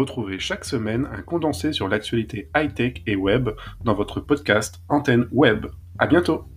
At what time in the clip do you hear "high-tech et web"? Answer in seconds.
2.56-3.50